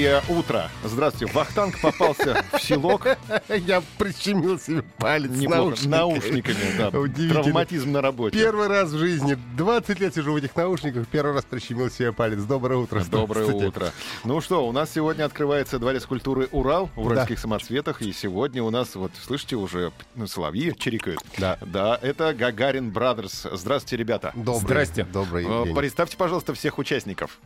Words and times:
Доброе 0.00 0.22
утро. 0.30 0.70
Здравствуйте. 0.82 1.30
Вахтанг 1.34 1.78
попался 1.78 2.42
в 2.54 2.62
селок. 2.62 3.06
Я 3.50 3.82
прищемил 3.98 4.58
себе 4.58 4.82
палец 4.96 5.30
с 5.30 5.84
Наушниками, 5.84 6.78
да. 6.78 6.90
Травматизм 6.90 7.92
на 7.92 8.00
работе. 8.00 8.38
Первый 8.38 8.68
раз 8.68 8.88
в 8.92 8.98
жизни, 8.98 9.36
20 9.58 10.00
лет 10.00 10.14
сижу 10.14 10.32
в 10.32 10.36
этих 10.36 10.56
наушниках, 10.56 11.06
первый 11.06 11.34
раз 11.34 11.44
прищемил 11.44 11.90
себе 11.90 12.12
палец. 12.12 12.40
Доброе 12.44 12.78
утро. 12.78 13.04
Доброе 13.10 13.44
утро. 13.52 13.92
Ну 14.24 14.40
что, 14.40 14.66
у 14.66 14.72
нас 14.72 14.90
сегодня 14.90 15.24
открывается 15.24 15.78
дворец 15.78 16.06
культуры 16.06 16.48
Урал 16.50 16.88
в 16.96 17.04
уральских 17.04 17.38
самоцветах. 17.38 18.00
И 18.00 18.14
сегодня 18.14 18.62
у 18.62 18.70
нас, 18.70 18.94
вот, 18.94 19.12
слышите, 19.22 19.56
уже 19.56 19.92
ну, 20.14 20.26
соловьи 20.26 20.74
чирикают. 20.78 21.20
Да. 21.36 21.58
Да, 21.60 21.98
это 22.00 22.32
Гагарин 22.32 22.90
Брадерс. 22.90 23.46
Здравствуйте, 23.52 23.98
ребята. 23.98 24.32
Добрый, 24.34 24.60
Здрасте. 24.60 25.04
Добрый 25.04 25.44
Э, 25.46 25.64
день. 25.66 25.76
Представьте, 25.76 26.16
пожалуйста, 26.16 26.54
всех 26.54 26.78
участников. 26.78 27.38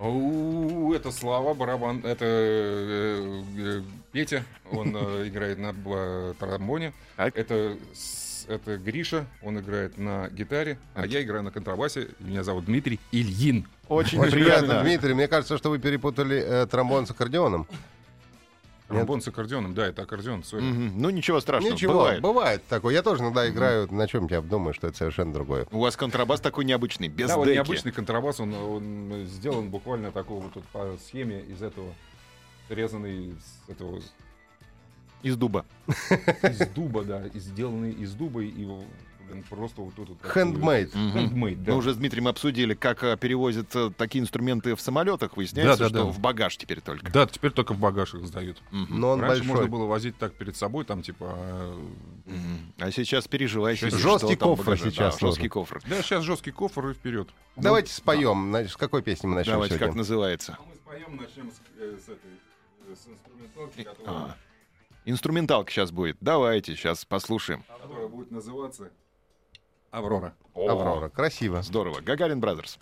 У, 0.00 0.94
это 0.94 1.10
Слава 1.10 1.52
барабан, 1.52 2.00
это 2.04 2.24
э, 2.24 3.42
э, 3.58 3.82
Петя, 4.12 4.44
он 4.72 4.96
э, 4.96 5.28
играет 5.28 5.58
на 5.58 5.74
тромбоне. 6.38 6.94
Это 7.16 7.76
это 8.48 8.78
Гриша, 8.78 9.26
он 9.42 9.60
играет 9.60 9.96
на 9.96 10.28
гитаре, 10.30 10.78
а 10.94 11.06
я 11.06 11.22
играю 11.22 11.42
на 11.42 11.50
контрабасе. 11.50 12.08
Меня 12.18 12.42
зовут 12.42 12.64
Дмитрий 12.64 12.98
Ильин. 13.12 13.66
Очень, 13.88 14.18
Очень 14.18 14.32
приятно, 14.32 14.66
приятно. 14.66 14.82
Дмитрий. 14.82 15.14
Мне 15.14 15.28
кажется, 15.28 15.56
что 15.58 15.70
вы 15.70 15.78
перепутали 15.78 16.36
э, 16.36 16.66
тромбон 16.66 17.06
с 17.06 17.10
аккордеоном. 17.10 17.66
Тромбон 18.90 19.20
с 19.20 19.28
аккордеоном, 19.28 19.72
да, 19.74 19.86
это 19.86 20.02
аккордеон. 20.02 20.42
Мгм. 20.52 20.92
Ну 21.00 21.10
ничего 21.10 21.40
страшного. 21.40 21.72
Ничего, 21.72 21.92
бывает. 21.94 22.20
бывает. 22.20 22.62
такое. 22.68 22.92
Я 22.94 23.02
тоже 23.02 23.22
иногда 23.22 23.48
играю, 23.48 23.92
на 23.92 24.06
чем 24.08 24.26
я 24.26 24.40
думаю, 24.40 24.74
что 24.74 24.88
это 24.88 24.96
совершенно 24.96 25.32
другое. 25.32 25.66
У 25.70 25.78
вас 25.80 25.96
контрабас 25.96 26.40
такой 26.40 26.64
необычный, 26.64 27.08
без 27.08 27.28
Да, 27.28 27.36
вот 27.36 27.46
деки. 27.46 27.54
необычный 27.56 27.92
контрабас, 27.92 28.40
он, 28.40 28.52
он 28.54 29.24
сделан 29.26 29.70
буквально 29.70 30.10
такого 30.10 30.42
вот 30.42 30.52
тут 30.54 30.64
по 30.68 30.96
схеме 31.06 31.40
из 31.40 31.62
этого, 31.62 31.94
резанный 32.68 33.34
с 33.66 33.70
этого 33.70 34.00
Из 35.22 35.36
дуба. 35.36 35.64
из 36.42 36.58
дуба, 36.74 37.04
да, 37.04 37.22
сделанный 37.34 37.92
из 37.92 38.12
дуба 38.14 38.42
и 38.42 38.66
просто 39.48 39.80
вот 39.80 39.94
тут 39.94 40.08
вот 40.10 40.20
такой- 40.20 40.42
Handmade. 40.42 40.90
Мгм. 40.96 41.18
Handmade, 41.18 41.56
да. 41.64 41.72
Мы 41.72 41.78
уже 41.78 41.92
с 41.94 41.96
Дмитрием 41.96 42.28
обсудили, 42.28 42.74
как 42.74 43.02
э, 43.04 43.16
перевозят 43.16 43.74
э, 43.74 43.90
такие 43.96 44.22
инструменты 44.22 44.74
в 44.74 44.80
самолетах. 44.80 45.36
Выясняется, 45.36 45.76
Да, 45.78 45.84
да, 45.84 45.88
что 45.88 46.04
да. 46.06 46.10
в 46.10 46.18
багаж 46.20 46.56
теперь 46.56 46.80
только. 46.80 47.10
Да, 47.10 47.26
теперь 47.26 47.50
только 47.50 47.72
в 47.74 47.78
багаж 47.78 48.14
их 48.14 48.26
сдают. 48.26 48.62
Мгм. 48.70 49.00
Но 49.00 49.10
он 49.10 49.20
Раньше 49.20 49.38
большой. 49.38 49.54
можно 49.54 49.68
было 49.70 49.86
возить 49.86 50.16
так 50.18 50.34
перед 50.34 50.56
собой, 50.56 50.84
там 50.84 51.02
типа. 51.02 51.26
а, 51.36 51.78
Мгм. 52.26 52.72
А 52.78 52.90
сейчас 52.92 53.26
переживай. 53.26 53.74
Сейчас 53.76 53.90
сидишь, 53.90 54.02
жесткий 54.04 54.36
кофр 54.36 54.78
сейчас 54.78 55.18
Да, 55.18 55.26
жесткий 55.26 55.48
кофр. 55.48 55.80
Да, 55.88 56.02
сейчас 56.02 56.22
жесткий 56.24 56.50
кофр 56.52 56.88
и 56.90 56.94
вперед. 56.94 57.28
Давайте 57.56 57.92
споем. 57.92 58.50
Значит, 58.50 58.72
с 58.72 58.76
какой 58.76 59.02
песни 59.02 59.26
мы 59.26 59.34
начнем 59.36 59.54
Давайте, 59.54 59.78
как 59.78 59.94
называется? 59.94 60.58
Мы 60.68 60.74
споем, 60.76 61.16
начнем 61.16 61.50
с, 61.50 61.60
э, 61.78 61.96
этой 62.06 62.94
с 62.96 63.06
инструменталки, 63.08 63.88
А, 64.06 64.36
Инструменталка 65.06 65.70
сейчас 65.72 65.90
будет. 65.90 66.16
Давайте, 66.20 66.76
сейчас 66.76 67.04
послушаем. 67.04 67.64
которая 67.82 68.06
будет 68.08 68.30
называться 68.30 68.90
Аврора. 69.90 70.34
Аврора. 70.54 71.08
Красиво. 71.08 71.62
Здорово. 71.62 72.00
Gagarin 72.00 72.40
Brothers. 72.40 72.78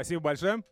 Спасибо 0.00 0.22
большое. 0.22 0.62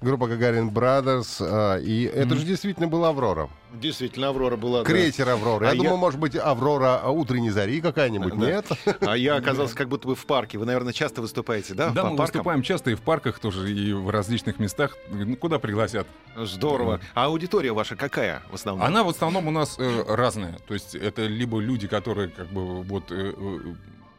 группа 0.00 0.28
Гагарин 0.28 0.68
Brothers. 0.68 1.38
а, 1.40 1.78
И 1.78 2.04
это 2.04 2.36
же 2.36 2.44
действительно 2.44 2.86
была 2.86 3.08
Аврора. 3.08 3.48
Действительно, 3.72 4.28
Аврора 4.28 4.56
была... 4.56 4.82
да. 4.82 4.84
Крейсер 4.84 5.28
Аврора. 5.28 5.66
Я 5.66 5.72
А 5.72 5.74
думал, 5.74 5.92
я- 5.92 5.96
может 5.96 6.20
быть, 6.20 6.36
Аврора 6.36 7.02
утренней 7.08 7.50
зари 7.50 7.80
какая-нибудь. 7.80 8.38
Да. 8.38 8.46
Нет? 8.46 8.66
А 9.00 9.16
я 9.16 9.34
оказался 9.36 9.74
как 9.74 9.88
будто 9.88 10.06
бы 10.06 10.14
в 10.14 10.24
парке. 10.26 10.56
Вы, 10.58 10.66
наверное, 10.66 10.92
часто 10.92 11.20
выступаете, 11.20 11.74
да? 11.74 11.88
Да, 11.90 12.02
по 12.04 12.10
мы 12.10 12.16
паркам? 12.16 12.32
выступаем 12.34 12.62
часто 12.62 12.90
и 12.92 12.94
в 12.94 13.00
парках 13.00 13.40
тоже, 13.40 13.72
и 13.72 13.92
в 13.92 14.08
различных 14.10 14.60
местах, 14.60 14.96
ну, 15.10 15.34
куда 15.36 15.58
пригласят. 15.58 16.06
Здорово. 16.36 17.00
А 17.14 17.24
аудитория 17.24 17.72
ваша 17.72 17.96
какая 17.96 18.40
в 18.52 18.54
основном? 18.54 18.86
Она 18.86 19.02
в 19.02 19.08
основном 19.08 19.48
у 19.48 19.50
нас 19.50 19.76
э, 19.80 20.04
разная. 20.06 20.58
То 20.68 20.74
есть 20.74 20.94
это 20.94 21.22
либо 21.22 21.58
люди, 21.58 21.88
которые 21.88 22.28
как 22.28 22.46
бы 22.48 22.82
вот, 22.84 23.10
э, 23.10 23.32
э, 23.36 23.74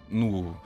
ну, 0.09 0.57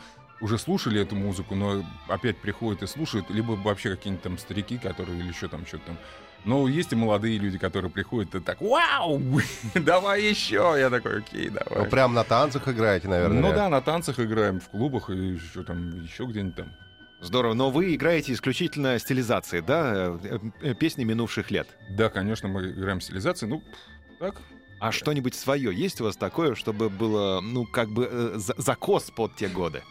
уже 0.42 0.58
слушали 0.58 1.02
эту 1.02 1.16
музыку, 1.16 1.56
но 1.56 1.84
опять 2.08 2.38
приходят 2.38 2.84
и 2.84 2.88
слушают, 2.88 3.30
либо 3.30 3.52
вообще 3.54 3.96
какие-нибудь 3.96 4.24
там 4.24 4.38
старики, 4.38 4.78
которые 4.78 5.20
или 5.20 5.28
еще 5.28 5.48
там 5.48 5.66
что-то 5.66 5.88
там. 5.88 5.98
Но 6.46 6.68
есть 6.70 6.94
и 6.94 6.96
молодые 6.96 7.38
люди, 7.38 7.58
которые 7.58 7.92
приходят 7.92 8.34
и 8.34 8.40
так, 8.40 8.62
вау, 8.62 9.22
давай 9.76 10.24
еще. 10.24 10.74
Я 10.78 10.90
такой, 10.90 11.20
окей, 11.20 11.50
Ну, 11.50 11.60
давай. 11.70 11.90
прям 11.90 12.14
на 12.14 12.24
танцах 12.24 12.68
играете, 12.70 13.10
наверное. 13.10 13.42
Ну 13.42 13.54
да, 13.54 13.68
на 13.68 13.82
танцах 13.82 14.20
играем, 14.20 14.60
в 14.62 14.70
клубах 14.70 15.10
и 15.10 15.16
еще 15.16 15.64
там, 15.64 16.02
еще 16.04 16.24
где-нибудь 16.26 16.56
там. 16.56 16.72
Здорово. 17.22 17.54
Но 17.54 17.70
вы 17.70 17.94
играете 17.96 18.32
исключительно 18.32 18.98
стилизации, 18.98 19.60
да? 19.60 20.18
Э, 20.24 20.40
э, 20.62 20.74
Песни 20.74 21.04
минувших 21.04 21.52
лет. 21.52 21.68
Да, 21.90 22.08
конечно, 22.08 22.48
мы 22.48 22.70
играем 22.72 23.02
стилизации. 23.02 23.46
Ну, 23.46 23.62
так, 24.20 24.36
А 24.80 24.92
что-нибудь 24.92 25.36
свое 25.36 25.74
есть 25.74 26.00
у 26.02 26.06
вас 26.06 26.16
такое, 26.16 26.56
чтобы 26.56 26.90
было, 26.90 27.42
ну, 27.42 27.66
как 27.66 27.90
бы 27.90 28.08
э, 28.12 28.34
за- 28.38 28.56
закос 28.58 29.12
под 29.12 29.36
те 29.36 29.48
годы? 29.48 29.84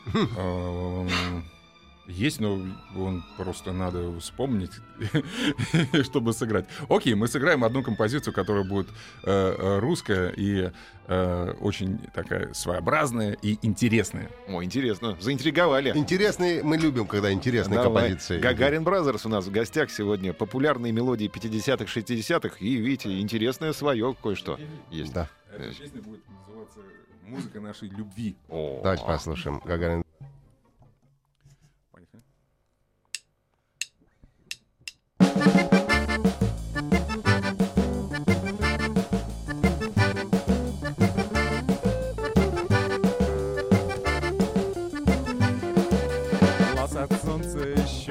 Есть, 2.08 2.40
но 2.40 2.58
он 2.96 3.22
просто 3.36 3.72
надо 3.72 4.18
вспомнить, 4.18 4.70
чтобы 6.04 6.32
сыграть. 6.32 6.64
Окей, 6.88 7.12
мы 7.12 7.28
сыграем 7.28 7.64
одну 7.64 7.82
композицию, 7.82 8.32
которая 8.32 8.64
будет 8.64 8.88
э, 9.24 9.54
э, 9.58 9.78
русская 9.78 10.30
и 10.30 10.70
э, 11.06 11.54
очень 11.60 11.98
такая 12.14 12.54
своеобразная 12.54 13.36
и 13.42 13.58
интересная. 13.60 14.30
О, 14.48 14.64
интересно. 14.64 15.18
Заинтриговали. 15.20 15.92
Интересные, 15.94 16.62
мы 16.62 16.78
любим, 16.78 17.06
когда 17.06 17.30
интересные 17.30 17.82
Давай. 17.82 18.04
композиции. 18.04 18.40
Gagarin 18.40 18.84
Brothers 18.84 19.26
у 19.26 19.28
нас 19.28 19.44
в 19.44 19.50
гостях 19.50 19.90
сегодня. 19.90 20.32
Популярные 20.32 20.92
мелодии 20.92 21.30
50-х, 21.30 21.84
60-х. 21.84 22.56
И, 22.60 22.76
видите, 22.76 23.20
интересное 23.20 23.74
свое 23.74 24.16
кое-что 24.22 24.58
есть. 24.90 25.12
Да. 25.12 25.28
Эта 25.54 25.74
песня 25.74 26.00
будет 26.00 26.22
называться 26.26 26.80
«Музыка 27.26 27.60
нашей 27.60 27.90
любви». 27.90 28.34
О. 28.48 28.80
Давайте 28.82 29.04
послушаем. 29.04 29.60
Гагарин. 29.62 30.07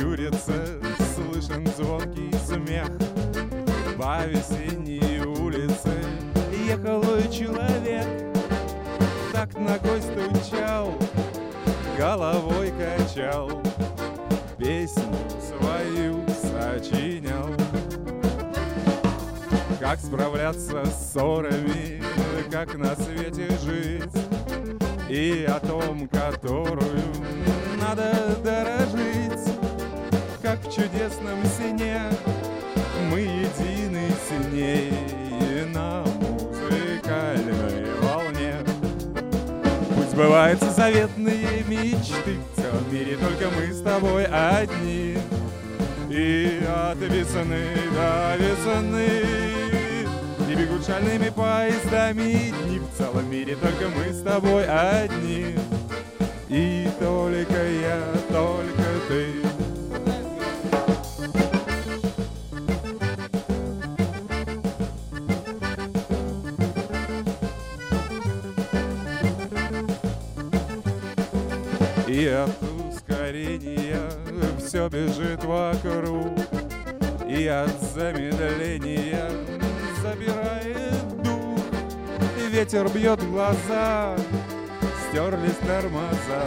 Щурится, 0.08 0.80
слышен 1.16 1.68
звонкий 1.78 2.32
смех. 2.46 2.90
По 3.98 4.26
весенней 4.26 5.22
улице 5.22 5.92
ехал 6.66 7.02
человек, 7.32 8.08
так 9.34 9.54
ногой 9.58 10.02
стучал, 10.02 10.94
головой 11.98 12.72
качал, 12.78 13.62
песню 14.58 15.16
свою 15.42 16.24
сочинял. 16.30 17.50
Как 19.80 20.00
справляться 20.00 20.86
с 20.86 21.12
ссорами, 21.12 22.02
как 22.52 22.78
на 22.78 22.96
свете 22.96 23.50
жить, 23.64 24.04
и 25.10 25.46
о 25.48 25.60
том, 25.60 26.08
которую 26.08 27.02
надо 27.80 28.36
дорожить, 28.44 28.87
в 30.68 30.76
чудесном 30.76 31.44
сне 31.46 32.02
мы 33.10 33.20
едины 33.22 34.10
сильнее 34.28 35.66
на 35.74 36.04
музыкальной 36.04 37.94
волне. 38.02 38.56
Пусть 39.96 40.12
сбываются 40.12 40.72
заветные 40.72 41.64
мечты, 41.68 42.38
в 42.54 42.62
целом 42.62 42.84
мире 42.92 43.18
только 43.18 43.50
мы 43.56 43.72
с 43.72 43.82
тобой 43.82 44.26
одни. 44.26 45.18
И 46.10 46.64
от 46.66 46.98
весны 47.00 47.66
до 47.94 48.38
весны 48.38 49.10
И 50.50 50.56
бегут 50.56 50.86
шальными 50.86 51.30
поездами 51.30 52.54
дни 52.64 52.80
В 52.80 52.98
целом 52.98 53.30
мире 53.30 53.58
только 53.58 53.90
мы 53.90 54.14
с 54.14 54.22
тобой 54.22 54.66
одни 54.66 55.58
И 56.48 56.88
только 56.98 57.68
я, 57.68 57.87
И 77.48 77.50
от 77.50 77.82
замедления 77.96 79.32
забирает 80.02 81.24
дух. 81.24 81.64
Ветер 82.50 82.90
бьет 82.90 83.24
глаза, 83.30 84.18
стерлись 85.08 85.56
тормоза. 85.66 86.44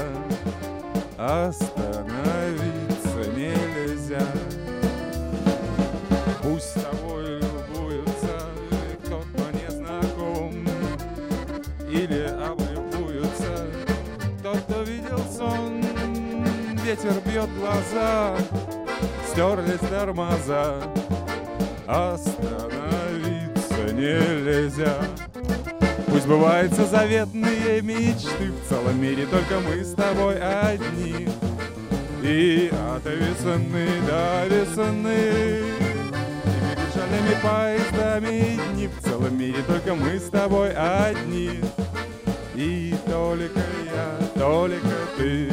Остановиться 1.16 1.80
нельзя. 3.34 4.26
Пусть 6.42 6.74
тобой 6.74 7.40
любуются 7.40 8.36
кто-то 9.02 9.44
не 9.54 9.70
знаком. 9.70 10.52
Или 11.90 12.24
облюбуются 12.44 13.52
тот, 14.42 14.58
кто 14.58 14.82
видел 14.82 15.20
сон. 15.34 15.82
Ветер 16.84 17.14
бьет 17.24 17.48
глаза, 17.58 18.36
стерлись 19.40 19.80
тормоза 19.88 20.82
Остановиться 21.86 22.34
нельзя. 23.94 24.94
Пусть 26.06 26.24
сбываются 26.24 26.84
заветные 26.84 27.80
мечты 27.80 28.52
В 28.52 28.68
целом 28.68 29.00
мире 29.00 29.26
только 29.26 29.60
мы 29.60 29.82
с 29.82 29.94
тобой 29.94 30.38
одни. 30.38 31.26
И 32.22 32.70
от 32.94 33.04
весны 33.06 33.88
до 34.06 34.46
весны 34.46 35.62
И 36.44 36.76
бежальными 36.76 37.34
поездами 37.42 38.60
дни 38.74 38.88
В 38.88 39.02
целом 39.02 39.38
мире 39.38 39.62
только 39.66 39.94
мы 39.94 40.18
с 40.18 40.28
тобой 40.28 40.74
одни. 40.74 41.60
И 42.54 42.94
только 43.06 43.60
я, 43.90 44.18
только 44.34 44.86
ты 45.16 45.50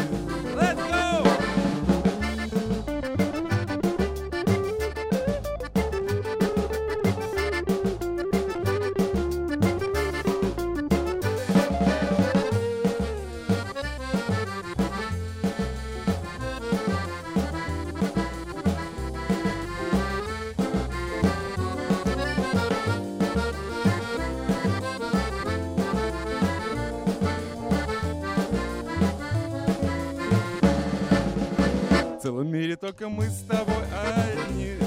только 32.98 33.10
мы 33.10 33.25
с 33.25 33.42
тобой 33.42 33.84
одни. 33.94 34.77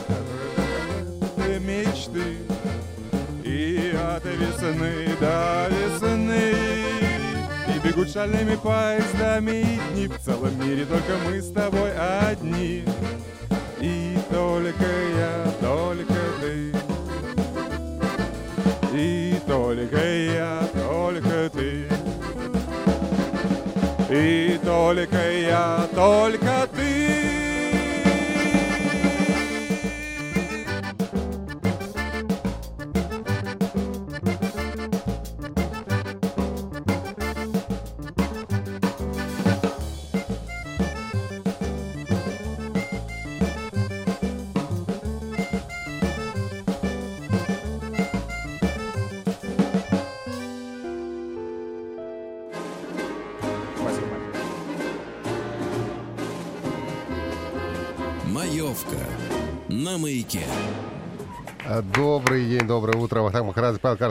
Которые 1.37 1.61
мечты 1.61 2.39
И 3.45 3.95
от 3.97 4.25
весны 4.25 5.17
до 5.21 5.69
весны. 5.71 6.55
И 7.69 7.87
бегут 7.87 8.11
шальными 8.11 8.57
поездами 8.57 9.81
дни 9.93 10.09
В 10.09 10.19
целом 10.19 10.59
мире 10.59 10.85
только 10.85 11.19
мы 11.25 11.41
с 11.41 11.53
тобой 11.53 11.93
одни. 11.97 12.85
И 13.81 14.19
только 14.31 14.87
я, 15.17 15.53
только 15.61 16.15
ты. 16.41 16.75
И 18.93 19.41
только 19.47 19.97
я, 19.97 20.69
только 20.75 21.51
ты. 21.51 21.87
И 24.11 24.59
только 24.65 25.33
я, 25.33 25.89
только 25.95 26.69
ты. 26.75 26.80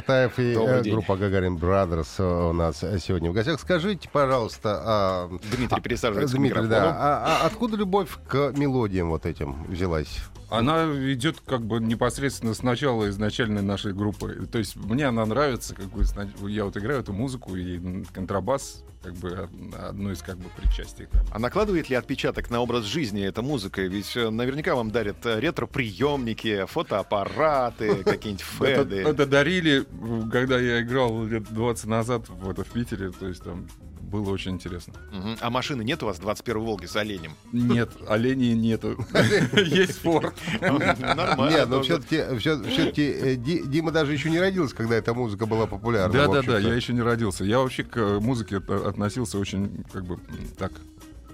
Картаев 0.09 0.39
и 0.39 0.53
Добрый 0.55 0.79
э, 0.79 0.83
день. 0.83 0.93
группа 0.93 1.15
Гагарин 1.17 1.55
Brothers 1.57 2.49
у 2.49 2.51
нас 2.51 2.79
сегодня 2.79 3.29
в 3.29 3.33
гостях. 3.33 3.59
Скажите, 3.59 4.09
пожалуйста, 4.11 4.81
а, 4.83 5.29
Дмитрий 5.55 5.81
пересаживается 5.81 6.35
к 6.35 6.39
Дмитрий, 6.39 6.65
да, 6.65 6.89
а- 6.89 7.37
а 7.43 7.45
откуда 7.45 7.77
любовь 7.77 8.09
к 8.27 8.51
мелодиям 8.57 9.09
вот 9.09 9.27
этим 9.27 9.65
взялась? 9.65 10.17
Она 10.49 10.85
идет 11.13 11.37
как 11.45 11.65
бы 11.65 11.79
непосредственно 11.79 12.53
с 12.53 12.63
начала 12.63 13.09
изначальной 13.09 13.61
нашей 13.61 13.93
группы. 13.93 14.47
То 14.51 14.57
есть 14.57 14.75
мне 14.75 15.05
она 15.05 15.25
нравится, 15.25 15.75
как 15.75 15.85
бы 15.87 16.03
я 16.49 16.65
вот 16.65 16.75
играю 16.77 17.01
эту 17.01 17.13
музыку 17.13 17.55
и 17.55 18.03
контрабас 18.13 18.83
как 19.01 19.13
бы 19.13 19.29
од- 19.29 19.75
одно 19.81 20.11
из 20.11 20.21
как 20.21 20.37
бы 20.37 20.49
причастий. 20.57 21.07
А 21.31 21.39
накладывает 21.39 21.89
ли 21.89 21.95
отпечаток 21.95 22.49
на 22.49 22.59
образ 22.59 22.83
жизни 22.83 23.23
эта 23.23 23.41
музыка? 23.41 23.81
Ведь 23.81 24.15
э, 24.17 24.29
наверняка 24.29 24.75
вам 24.75 24.91
дарят 24.91 25.25
э, 25.25 25.39
ретро-приемники, 25.39 26.65
фотоаппараты, 26.67 28.03
какие-нибудь 28.03 28.43
феды. 28.43 28.97
это 28.97 29.25
дарили, 29.25 29.85
когда 30.31 30.59
я 30.59 30.81
играл 30.81 31.23
лет 31.25 31.43
20 31.49 31.85
назад 31.85 32.27
в 32.27 32.63
Питере, 32.73 33.11
то 33.11 33.27
есть 33.27 33.43
там 33.43 33.67
было 34.09 34.29
очень 34.31 34.51
интересно. 34.51 34.93
А 35.39 35.49
машины 35.49 35.83
нет 35.83 36.03
у 36.03 36.07
вас 36.07 36.19
21 36.19 36.61
Волги 36.61 36.85
с 36.85 36.95
оленем? 36.95 37.31
Нет, 37.51 37.89
оленей 38.07 38.53
нету. 38.53 38.97
Есть 39.53 39.99
форт. 39.99 40.33
Нормально. 40.61 41.49
Нет, 41.49 41.69
но 41.69 41.77
тоже. 41.83 42.01
все-таки, 42.01 42.37
все-таки 42.39 43.35
Дима 43.35 43.91
даже 43.91 44.13
еще 44.13 44.29
не 44.29 44.39
родился, 44.39 44.75
когда 44.75 44.95
эта 44.95 45.13
музыка 45.13 45.45
была 45.45 45.65
популярна. 45.67 46.13
Да, 46.13 46.27
да, 46.27 46.41
да, 46.41 46.59
я 46.59 46.73
еще 46.73 46.93
не 46.93 47.01
родился. 47.01 47.43
Я 47.43 47.59
вообще 47.59 47.83
к 47.83 47.97
э, 47.97 48.19
музыке 48.19 48.57
от- 48.57 48.69
относился 48.69 49.37
очень, 49.37 49.83
как 49.91 50.05
бы, 50.05 50.19
так, 50.57 50.71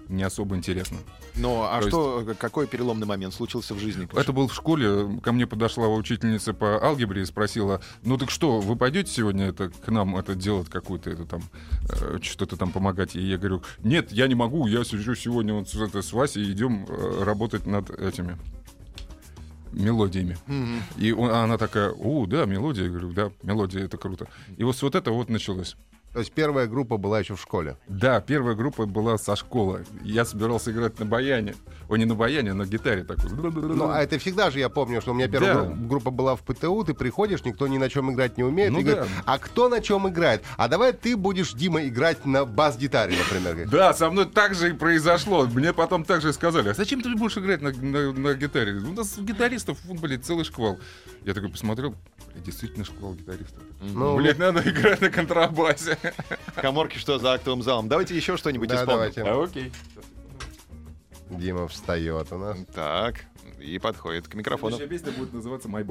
не 0.10 0.24
особо 0.24 0.56
интересно. 0.56 0.98
Ну, 1.36 1.64
а 1.64 1.82
То 1.82 1.88
что, 1.90 2.24
э, 2.28 2.34
какой 2.36 2.68
переломный 2.68 3.08
момент 3.08 3.34
случился 3.34 3.74
в 3.74 3.80
жизни? 3.80 4.08
Это 4.14 4.32
был 4.34 4.48
в 4.48 4.54
школе. 4.54 5.20
Ко 5.22 5.32
мне 5.32 5.48
подошла 5.48 5.88
учительница 5.88 6.54
по 6.54 6.84
алгебре 6.84 7.22
и 7.24 7.26
спросила: 7.26 7.82
Ну 8.04 8.18
так 8.18 8.30
что, 8.30 8.60
вы 8.60 8.76
пойдете 8.76 9.12
сегодня 9.12 9.48
это 9.48 9.70
к 9.70 9.88
нам 9.90 10.16
это 10.18 10.36
делать 10.36 10.70
какую-то 10.70 11.10
это 11.10 11.26
там 11.26 11.42
э, 11.90 12.20
что-то 12.22 12.56
там 12.58 12.72
помогать? 12.72 13.16
И 13.16 13.22
я 13.22 13.38
говорю: 13.38 13.64
Нет, 13.80 14.12
я 14.12 14.28
не 14.28 14.36
могу. 14.36 14.68
Я 14.68 14.84
сижу 14.84 15.16
сегодня 15.16 15.54
вот 15.54 15.70
с, 15.70 15.76
это, 15.76 16.02
с 16.02 16.14
Васей 16.14 16.52
идем 16.52 16.86
э, 16.88 17.24
работать 17.24 17.66
над 17.66 17.90
этими 17.90 18.38
мелодиями. 19.72 20.38
Мгм. 20.48 20.82
И 20.98 21.12
он- 21.12 21.32
а 21.32 21.44
она 21.44 21.58
такая, 21.58 21.92
о, 21.92 22.26
да, 22.26 22.46
мелодия. 22.46 22.86
Я 22.86 22.90
говорю, 22.90 23.12
да, 23.12 23.32
мелодия, 23.44 23.84
это 23.84 23.98
круто. 23.98 24.28
И 24.58 24.64
вот 24.64 24.76
с 24.78 24.82
вот 24.82 24.96
это 24.96 25.12
вот 25.12 25.30
началось. 25.30 25.76
То 26.16 26.20
есть 26.20 26.32
первая 26.32 26.66
группа 26.66 26.96
была 26.96 27.20
еще 27.20 27.36
в 27.36 27.42
школе. 27.42 27.76
Да, 27.90 28.22
первая 28.22 28.56
группа 28.56 28.86
была 28.86 29.18
со 29.18 29.36
школы. 29.36 29.84
Я 30.02 30.24
собирался 30.24 30.72
играть 30.72 30.98
на 30.98 31.06
баяне. 31.06 31.56
О, 31.90 31.98
не 31.98 32.06
на 32.06 32.16
баяне, 32.16 32.52
а 32.52 32.54
на 32.54 32.66
гитаре 32.66 33.04
такой. 33.04 33.30
Ну, 33.32 33.90
а 33.90 34.02
это 34.02 34.18
всегда 34.18 34.50
же, 34.50 34.60
я 34.60 34.70
помню, 34.70 35.02
что 35.02 35.12
у 35.12 35.14
меня 35.14 35.28
первая 35.28 35.54
Да. 35.56 35.62
гру- 35.66 35.76
группа 35.76 36.12
была 36.12 36.38
в 36.38 36.42
ПТУ, 36.44 36.86
ты 36.86 36.94
приходишь, 36.94 37.44
никто 37.44 37.68
ни 37.68 37.78
на 37.78 37.90
чем 37.90 38.14
играть 38.14 38.38
не 38.38 38.46
умеет. 38.46 38.72
Ну 38.72 38.80
и 38.80 38.84
да. 38.86 38.92
говорит, 38.94 39.12
а 39.26 39.38
кто 39.40 39.68
на 39.68 39.82
чем 39.82 40.08
играет? 40.08 40.42
А 40.56 40.70
давай 40.70 40.94
ты 40.94 41.18
будешь, 41.18 41.52
Дима, 41.52 41.86
играть 41.86 42.26
на 42.26 42.46
бас-гитаре, 42.46 43.18
например. 43.18 43.68
Да, 43.70 43.94
со 43.94 44.10
мной 44.10 44.26
так 44.26 44.56
же 44.56 44.70
и 44.70 44.74
произошло. 44.74 45.46
Мне 45.48 45.74
потом 45.74 46.06
так 46.06 46.22
же 46.22 46.30
и 46.30 46.32
сказали, 46.32 46.70
а 46.70 46.74
зачем 46.74 47.02
ты 47.02 47.14
будешь 47.14 47.38
играть 47.38 47.62
на, 47.62 47.72
на- 47.74 48.14
на 48.14 48.34
гитаре? 48.36 48.72
У 48.76 48.94
нас 48.94 49.18
гитаристов, 49.18 49.78
блин, 49.86 50.24
целый 50.24 50.46
шквал. 50.46 50.80
Я 51.26 51.34
такой 51.34 51.50
посмотрел, 51.50 51.94
действительно 52.38 52.86
шквал 52.86 53.16
гитаристов. 53.16 53.62
Ну, 53.82 54.16
Блин, 54.16 54.36
надо 54.38 54.62
играть 54.62 55.02
на 55.02 55.10
контрабасе. 55.10 55.98
Коморки, 56.56 56.98
что 56.98 57.18
за 57.20 57.34
актовым 57.34 57.62
залом? 57.64 57.88
Давайте 57.88 58.16
еще 58.16 58.38
что-нибудь 58.38 58.70
Да, 58.70 58.76
исполним. 58.84 59.12
давайте. 59.14 59.24
А, 59.24 59.44
окей. 59.44 59.72
Дима 61.30 61.68
встает 61.68 62.32
у 62.32 62.38
нас. 62.38 62.58
Так, 62.74 63.26
и 63.60 63.80
подходит 63.80 64.28
к 64.28 64.34
микрофону. 64.36 64.78
Следующая 64.78 65.06
песня 65.06 65.20
будет 65.20 65.34
называться 65.34 65.68
«My 65.68 65.84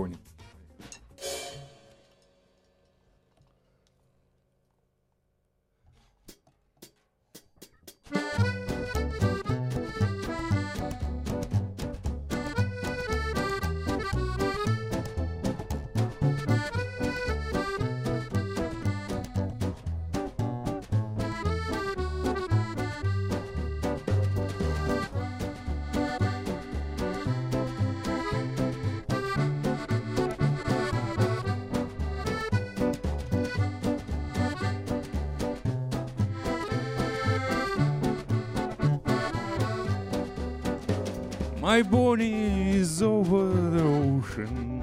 ocean. 44.34 44.80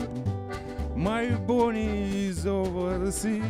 My 0.96 1.32
Bonnie 1.32 2.28
is 2.28 2.46
over 2.46 2.98
the 2.98 3.12
sea. 3.12 3.42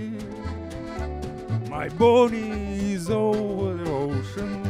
My 1.69 1.89
Bonnie 1.89 2.93
is 2.93 3.09
over 3.09 3.73
the 3.75 3.91
ocean. 3.91 4.63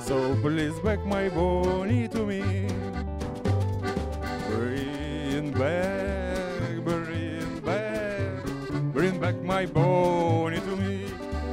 So 0.00 0.36
please 0.40 0.78
back 0.80 1.04
my 1.04 1.28
Bonnie 1.28 2.08
to 2.08 2.26
me. 2.26 2.42
Bring 4.48 5.52
back, 5.52 6.84
bring 6.84 7.60
back, 7.60 8.44
bring 8.92 9.20
back 9.20 9.40
my 9.42 9.66
Bonnie 9.66 10.60
to 10.60 10.76
me. 10.76 11.06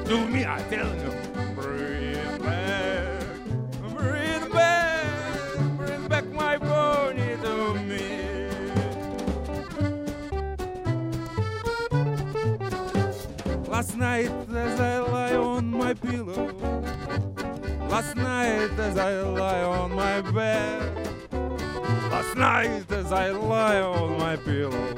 To 0.05 0.27
me, 0.27 0.45
I 0.45 0.61
tell 0.69 0.93
you. 0.95 1.20
Last 18.01 18.17
night 18.17 18.79
as 18.79 18.97
I 18.97 19.21
lie 19.21 19.61
on 19.61 19.93
my 19.93 20.21
bed 20.21 21.07
Last 22.11 22.35
night 22.35 22.91
as 22.91 23.11
I 23.11 23.29
lie 23.29 23.79
on 23.79 24.17
my 24.17 24.37
pillow 24.37 24.95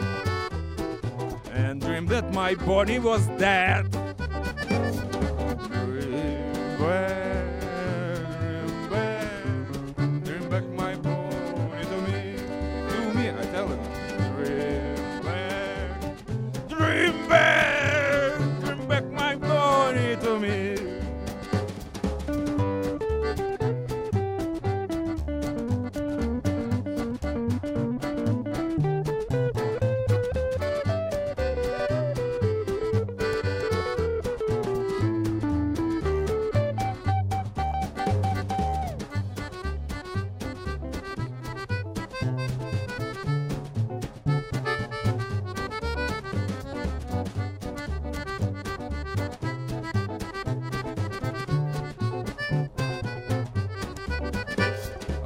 And 1.52 1.82
dreamed 1.82 2.08
that 2.10 2.34
my 2.34 2.56
body 2.56 3.00
was 3.00 3.28
dead 3.38 3.93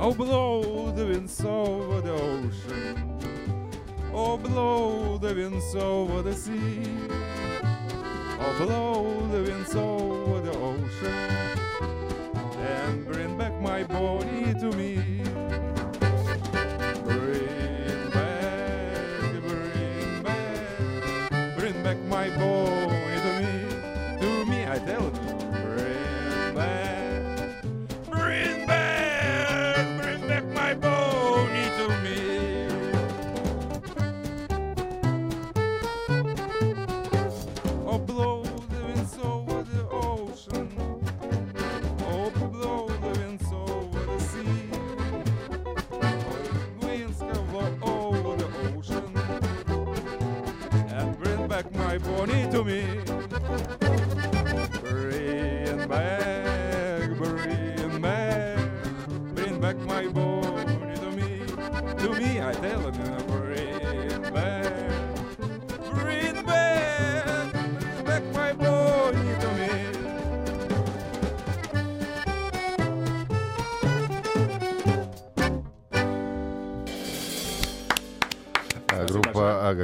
Oh, 0.10 0.14
blow 0.14 0.92
the 0.92 1.06
winds 1.06 1.44
over 1.44 2.00
the 2.00 2.14
ocean. 2.14 3.20
Oh, 4.14 4.38
blow 4.38 5.18
the 5.18 5.36
winds 5.36 5.76
over 5.76 6.22
the 6.22 6.34
sea. 6.34 6.84
Oh, 8.40 8.56
blow 8.58 9.28
the 9.28 9.52
winds 9.52 9.76
over 9.76 9.97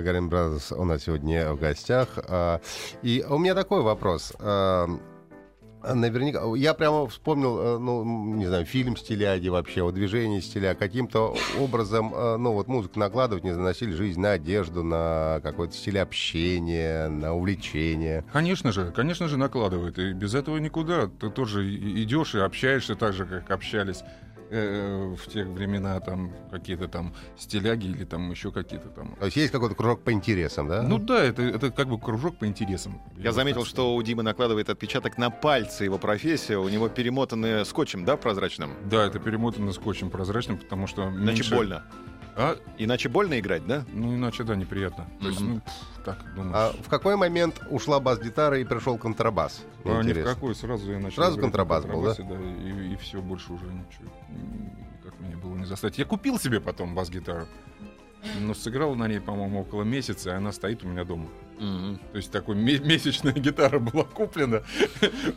Gagarin 0.03 0.27
Brothers 0.27 0.73
у 0.73 0.83
нас 0.83 1.03
сегодня 1.03 1.53
в 1.53 1.59
гостях. 1.59 2.09
А, 2.27 2.59
И 3.01 3.23
у 3.27 3.37
меня 3.37 3.55
такой 3.55 3.81
вопрос. 3.81 4.33
А, 4.37 4.87
Наверняка, 5.81 6.41
я 6.55 6.73
прямо 6.73 7.07
вспомнил, 7.07 7.59
э, 7.59 7.77
ну, 7.77 8.05
не 8.35 8.45
знаю, 8.45 8.65
фильм 8.65 8.95
«Стиляги» 8.95 9.49
вообще, 9.49 9.81
вот 9.83 9.93
движение 9.93 10.41
«Стиля». 10.41 10.75
Каким-то 10.75 11.35
образом, 11.59 12.13
э, 12.15 12.37
ну, 12.37 12.53
вот 12.53 12.69
музыку 12.69 12.99
накладывать, 12.99 13.43
не 13.43 13.73
стиль 13.73 13.91
жизни, 13.91 14.21
на 14.21 14.31
одежду, 14.31 14.81
на 14.81 15.41
какой-то 15.43 15.73
стиль 15.73 15.99
общения, 15.99 17.09
на 17.09 17.33
увлечение. 17.33 18.23
Конечно 18.31 18.71
же, 18.71 18.93
конечно 18.95 19.27
же 19.27 19.35
накладывает. 19.35 19.99
И 19.99 20.13
без 20.13 20.35
этого 20.35 20.57
никуда. 20.57 21.07
Ты 21.19 21.29
тоже 21.29 21.69
идешь 21.69 22.33
и 22.33 22.39
общаешься 22.39 22.95
так 22.95 23.11
же, 23.11 23.25
как 23.25 23.51
общались 23.51 24.03
э, 24.53 25.15
в 25.15 25.27
те 25.31 25.43
времена, 25.43 25.99
там, 25.99 26.31
какие-то 26.51 26.87
там 26.87 27.13
стиляги 27.37 27.87
или 27.87 28.03
там 28.05 28.31
еще 28.31 28.51
какие-то 28.51 28.89
там. 28.89 29.15
То 29.19 29.25
есть 29.25 29.37
есть 29.37 29.51
какой-то 29.51 29.75
кружок 29.75 30.01
по 30.03 30.11
интересам, 30.11 30.67
да? 30.67 30.83
Ну 30.83 30.97
да, 30.99 31.23
это, 31.23 31.41
это 31.41 31.71
как 31.71 31.87
бы 31.87 31.99
кружок 31.99 32.37
по 32.37 32.45
интересам. 32.45 33.01
Я 33.17 33.31
заметил, 33.31 33.65
что 33.65 33.95
у 33.95 34.01
Димы 34.03 34.23
накладывает 34.23 34.69
отпечаток 34.69 35.17
на 35.17 35.29
пальцы 35.29 35.83
его 35.85 35.97
профессия. 35.97 36.57
У 36.57 36.69
него 36.69 36.89
перемотаны 36.89 37.65
скотчем, 37.65 38.05
да, 38.05 38.17
прозрачным? 38.17 38.71
Да, 38.89 39.05
это 39.05 39.19
перемотано 39.19 39.71
скотчем 39.73 40.09
прозрачным, 40.09 40.57
потому 40.57 40.87
что 40.87 41.03
Иначе 41.09 41.37
меньше- 41.41 41.55
больно. 41.55 41.83
А? 42.35 42.57
Иначе 42.77 43.09
больно 43.09 43.39
играть, 43.39 43.65
да? 43.67 43.85
Ну, 43.93 44.15
иначе, 44.15 44.43
да, 44.43 44.55
неприятно. 44.55 45.07
То 45.21 45.27
есть, 45.27 45.39
ну, 45.41 45.59
пф, 45.61 45.73
так, 46.03 46.35
думаешь. 46.35 46.53
А 46.55 46.73
в 46.83 46.89
какой 46.89 47.15
момент 47.15 47.61
ушла 47.69 47.99
бас-гитара 47.99 48.59
и 48.59 48.63
пришел 48.63 48.97
контрабас? 48.97 49.63
А, 49.85 50.01
ни 50.01 50.13
в 50.13 50.23
какой, 50.23 50.55
сразу 50.55 50.91
я 50.91 50.99
начал. 50.99 51.15
Сразу 51.15 51.39
контрабас 51.39 51.85
был, 51.85 52.03
да? 52.03 52.15
контрабасе, 52.15 52.91
и, 52.91 52.95
все, 52.97 53.21
больше 53.21 53.53
уже 53.53 53.65
ничего. 53.65 54.11
Как 55.03 55.19
мне 55.19 55.35
было 55.35 55.55
не 55.55 55.65
застать. 55.65 55.97
Я 55.97 56.05
купил 56.05 56.39
себе 56.39 56.59
потом 56.59 56.95
бас-гитару. 56.95 57.45
Но 58.39 58.53
сыграл 58.53 58.95
на 58.95 59.07
ней, 59.07 59.19
по-моему, 59.19 59.61
около 59.61 59.83
месяца, 59.83 60.31
и 60.31 60.33
она 60.33 60.51
стоит 60.51 60.83
у 60.83 60.87
меня 60.87 61.03
дома. 61.03 61.29
Мгм. 61.59 61.99
То 62.11 62.17
есть 62.17 62.31
такой 62.31 62.55
ме- 62.55 62.79
месячная 62.79 63.33
гитара 63.33 63.79
была 63.79 64.03
куплена. 64.05 64.63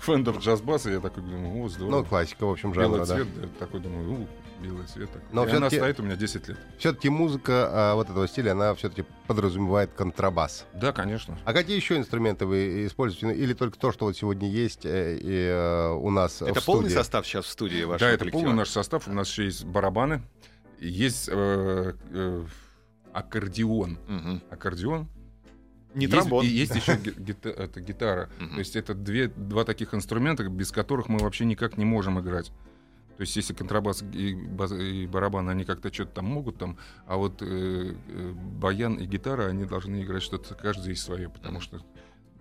Fender 0.07 0.39
Jazz 0.41 0.63
Bass, 0.65 0.89
и 0.89 0.95
я 0.95 1.01
такой 1.01 1.23
думаю, 1.23 1.65
о, 1.65 1.69
здорово. 1.69 1.91
Ну, 1.99 2.05
классика, 2.05 2.47
в 2.47 2.51
общем, 2.51 2.73
жанра, 2.75 2.89
Белый 2.89 3.07
да. 3.07 3.15
цвет, 3.15 3.29
да, 3.41 3.49
такой 3.59 3.81
думаю, 3.81 4.13
у, 4.23 4.29
белый 4.63 4.87
цвет. 4.87 5.11
такой. 5.13 5.29
Но 5.33 5.47
и 5.47 5.51
она 5.53 5.69
стоит 5.69 6.01
у 6.01 6.03
меня 6.03 6.17
10 6.17 6.49
лет. 6.49 6.59
Все-таки 6.79 7.11
музыка 7.11 7.69
а, 7.71 7.95
вот 7.95 8.09
этого 8.09 8.27
стиля, 8.27 8.53
она 8.53 8.75
все-таки 8.75 9.05
подразумевает 9.27 9.91
контрабас. 9.93 10.65
Да, 10.73 10.93
конечно. 10.93 11.39
А 11.45 11.53
какие 11.53 11.77
еще 11.77 11.97
инструменты 11.99 12.47
вы 12.47 12.87
используете? 12.87 13.27
Ну, 13.27 13.33
Или 13.33 13.53
только 13.53 13.79
то, 13.79 13.93
что 13.93 14.07
вот 14.07 14.17
сегодня 14.17 14.49
есть 14.49 14.87
э, 14.87 15.19
и, 15.21 15.47
э, 15.49 15.91
у 15.93 16.11
нас 16.11 16.41
Это 16.41 16.61
в 16.61 16.65
полный 16.65 16.85
студии? 16.85 16.95
состав 16.95 17.27
сейчас 17.27 17.45
в 17.45 17.49
студии 17.51 17.83
вашего 17.85 17.99
Да, 18.09 18.15
это 18.15 18.19
коллектива? 18.21 18.43
полный 18.43 18.57
наш 18.57 18.69
состав. 18.71 19.07
У 19.07 19.13
нас 19.13 19.29
еще 19.29 19.45
есть 19.45 19.65
барабаны, 19.65 20.23
есть 20.81 21.29
э, 21.31 21.93
э, 22.11 22.45
аккордеон. 23.19 23.99
Мгм. 24.09 24.43
Аккордеон. 24.51 25.09
Не 25.95 26.03
Есть- 26.07 26.13
тромбон. 26.15 26.45
И 26.45 26.49
есть 26.49 26.75
еще 26.75 26.97
ги- 26.97 27.11
гита- 27.17 27.51
это 27.51 27.81
гитара. 27.81 28.29
Мгм. 28.39 28.51
То 28.55 28.59
есть 28.59 28.77
это 28.77 28.95
две, 28.95 29.29
два 29.29 29.65
таких 29.65 29.95
инструмента, 29.95 30.47
без 30.49 30.71
которых 30.71 31.09
мы 31.09 31.19
вообще 31.19 31.45
никак 31.45 31.79
не 31.79 31.85
можем 31.85 32.21
играть. 32.21 32.53
То 33.17 33.23
есть 33.23 33.35
если 33.35 33.55
контрабас 33.55 34.03
и, 34.03 34.33
и 34.33 35.07
барабан, 35.07 35.49
они 35.49 35.65
как-то 35.65 35.91
что-то 35.91 36.17
там 36.17 36.27
могут 36.27 36.59
там, 36.59 36.77
а 37.07 37.17
вот 37.17 37.41
э, 37.41 37.95
э, 38.09 38.33
баян 38.33 38.97
и 38.97 39.07
гитара, 39.07 39.47
они 39.47 39.65
должны 39.65 40.03
играть 40.03 40.23
что-то 40.23 40.55
каждый 40.55 40.93
из 40.93 41.03
свое, 41.03 41.31
потому 41.31 41.63
что 41.63 41.79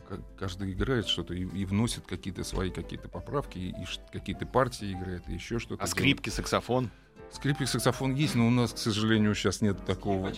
ка- 0.09 0.21
каждый 0.38 0.73
играет 0.73 1.07
что-то 1.07 1.33
и, 1.33 1.45
и 1.45 1.63
вносит 1.63 2.05
какие-то 2.05 2.43
свои 2.43 2.71
какие-то 2.71 3.07
поправки, 3.07 3.57
и, 3.57 3.69
и 3.69 3.85
какие-то 4.11 4.45
партии 4.45 4.91
играет, 4.91 5.23
и 5.29 5.33
еще 5.33 5.59
что-то. 5.59 5.75
А 5.81 5.85
делает. 5.85 5.91
скрипки, 5.91 6.29
саксофон? 6.29 6.91
Скрипик, 7.31 7.69
саксофон 7.69 8.13
есть, 8.13 8.35
но 8.35 8.45
у 8.45 8.51
нас, 8.51 8.73
к 8.73 8.77
сожалению, 8.77 9.33
сейчас 9.33 9.61
нет 9.61 9.77
такого. 9.85 10.27
Мгм. 10.27 10.35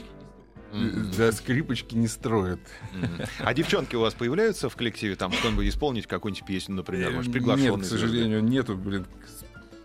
Да, 1.18 1.32
скрипочки 1.32 1.96
не 1.96 2.08
строят. 2.08 2.60
А 3.40 3.54
девчонки 3.54 3.96
у 3.96 4.02
вас 4.02 4.14
появляются 4.14 4.70
в 4.70 4.76
коллективе? 4.76 5.16
Там 5.16 5.32
что-нибудь 5.32 5.68
исполнить, 5.68 6.08
какую-нибудь 6.08 6.46
песню, 6.46 6.76
например? 6.76 7.12
Может, 7.12 7.32
приглашенные 7.32 7.72
Э, 7.74 7.76
Нет, 7.78 7.86
к 7.86 7.90
сожалению, 7.90 8.44
нету, 8.44 8.76
блин. 8.76 9.06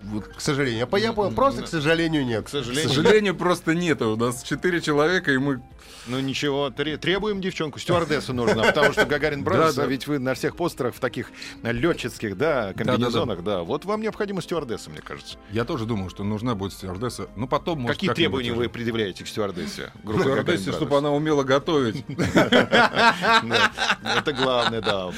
Вот, 0.04 0.26
К 0.28 0.40
сожалению. 0.40 0.80
Я, 0.80 0.86
по- 0.86 0.96
я 0.96 1.12
понял, 1.12 1.32
просто, 1.34 1.62
к 1.62 1.68
сожалению, 1.68 2.24
нет. 2.26 2.44
К 2.44 2.46
к 2.46 2.50
сожалению. 2.50 2.88
сожалению, 2.88 3.34
просто 3.36 3.74
нету. 3.74 4.10
У 4.12 4.16
нас 4.16 4.42
четыре 4.42 4.80
человека, 4.80 5.32
и 5.32 5.38
мы... 5.38 5.62
Ну 6.08 6.18
ничего, 6.18 6.68
тре- 6.70 6.96
требуем 6.96 7.40
девчонку, 7.40 7.78
стюардессу 7.78 8.32
нужно, 8.32 8.62
потому 8.64 8.92
что 8.92 9.04
Gagarin 9.06 9.44
Brothers, 9.44 9.76
Да, 9.76 9.82
да. 9.82 9.88
ведь 9.88 10.08
вы 10.08 10.18
на 10.18 10.34
всех 10.34 10.56
постерах 10.56 10.96
в 10.96 10.98
таких 11.00 11.30
летческих, 11.62 12.36
да, 12.36 12.72
комбинезонах, 12.72 13.44
да. 13.44 13.62
Вот 13.62 13.84
вам 13.84 14.00
необходима 14.00 14.42
стюардесса, 14.42 14.90
мне 14.90 15.00
кажется. 15.00 15.36
Я 15.52 15.64
тоже 15.64 15.84
думал, 15.86 16.10
что 16.10 16.24
нужна 16.24 16.56
будет 16.56 16.72
стюардесса. 16.72 17.28
Ну, 17.36 17.46
потом, 17.46 17.82
может, 17.82 17.96
Какие 17.96 18.08
как-нибудь 18.08 18.40
требования 18.42 18.52
вы 18.52 18.68
предъявляете 18.68 19.22
к 19.22 19.28
стюардессе? 19.28 19.92
Стюардессе, 20.02 20.72
чтобы 20.72 20.98
она 20.98 21.10
умела 21.12 21.44
готовить. 21.44 22.04
Да, 22.08 23.70
Это 24.16 24.32
главное, 24.32 24.80
да. 24.80 25.10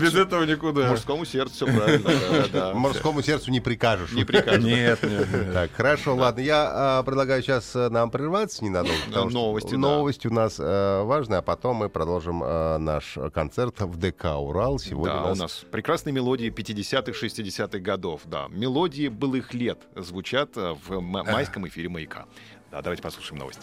Без 0.00 0.14
этого 0.14 0.44
никуда. 0.44 0.90
мужскому 0.90 1.24
сердцу, 1.24 1.54
все 1.54 1.66
правильно. 1.66 2.10
да, 2.10 2.46
да. 2.52 2.74
Морскому 2.74 3.22
сердцу 3.22 3.50
не 3.50 3.60
прикажешь. 3.60 4.12
Не 4.12 4.25
прикажешь. 4.26 4.64
Нет, 4.64 5.02
нет, 5.02 5.28
нет. 5.32 5.46
Так, 5.54 5.70
хорошо, 5.72 6.14
ладно. 6.14 6.40
Я 6.40 6.70
а, 6.72 7.02
предлагаю 7.02 7.42
сейчас 7.42 7.74
а, 7.74 7.88
нам 7.90 8.10
прерваться 8.10 8.64
ненадолго. 8.64 8.98
потому 9.06 9.30
что 9.30 9.38
новости, 9.38 9.70
да. 9.72 9.76
Новости 9.78 10.26
у 10.26 10.32
нас 10.32 10.56
а, 10.58 11.04
важные, 11.04 11.38
а 11.38 11.42
потом 11.42 11.76
мы 11.76 11.88
продолжим 11.88 12.42
а, 12.44 12.78
наш 12.78 13.16
концерт 13.32 13.80
в 13.80 13.96
ДК 13.96 14.36
«Урал». 14.36 14.78
Сегодня 14.78 15.14
Да, 15.14 15.32
у 15.32 15.34
нас 15.34 15.64
прекрасные 15.70 16.12
мелодии 16.12 16.50
50-х, 16.50 17.12
60-х 17.12 17.78
годов. 17.78 18.22
Да, 18.24 18.46
мелодии 18.50 19.08
былых 19.08 19.54
лет 19.54 19.78
звучат 19.94 20.50
э, 20.56 20.74
в 20.86 20.92
м- 20.92 21.04
майском 21.04 21.66
эфире 21.68 21.88
«Маяка». 21.88 22.26
Да, 22.70 22.82
давайте 22.82 23.02
послушаем 23.02 23.38
новости. 23.40 23.62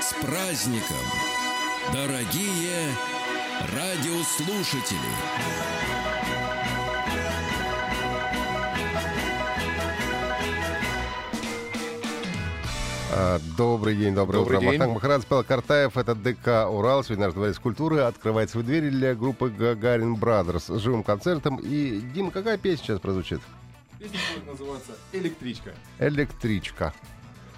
С 0.00 0.14
праздником, 0.22 0.96
дорогие 1.92 2.88
радиослушатели! 3.74 6.13
Добрый 13.56 13.96
день, 13.96 14.14
доброе 14.14 14.38
Добрый 14.38 14.58
утро. 14.58 14.70
день. 14.70 14.78
Махтанг 14.78 14.94
Махарадзе, 14.94 15.26
Павел 15.28 15.44
Картаев, 15.44 15.96
это 15.96 16.14
ДК 16.14 16.68
«Урал». 16.68 17.04
Сегодня 17.04 17.26
наш 17.26 17.34
дворец 17.34 17.58
культуры 17.58 18.00
открывает 18.00 18.50
свои 18.50 18.64
двери 18.64 18.90
для 18.90 19.14
группы 19.14 19.50
«Гагарин 19.50 20.16
Брадерс» 20.16 20.64
с 20.64 20.78
живым 20.78 21.04
концертом. 21.04 21.56
И, 21.56 22.00
Дима, 22.00 22.30
какая 22.30 22.58
песня 22.58 22.84
сейчас 22.84 23.00
прозвучит? 23.00 23.40
Песня 23.98 24.18
будет 24.34 24.46
называться 24.52 24.92
«Электричка». 25.12 25.74
«Электричка». 25.98 26.92